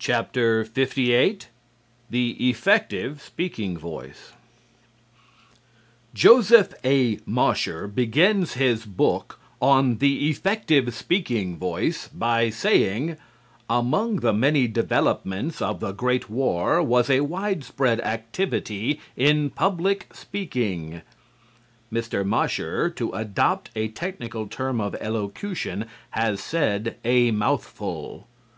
[0.00, 1.40] LVIII
[2.08, 4.32] "THE EFFECTIVE SPEAKING VOICE"
[6.14, 7.20] Joseph A.
[7.26, 13.18] Mosher begins his book on "The Effective Speaking Voice" by saying:
[13.68, 21.02] "Among the many developments of the great war was a widespread activity in public speaking."
[21.92, 22.24] Mr.
[22.24, 28.26] Mosher, to adopt a technical term of elocution, has said a mouthful.